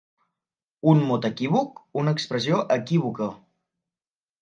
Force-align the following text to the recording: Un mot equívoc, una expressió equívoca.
Un 0.93 1.03
mot 1.09 1.27
equívoc, 1.29 1.83
una 2.05 2.17
expressió 2.19 2.65
equívoca. 2.81 3.33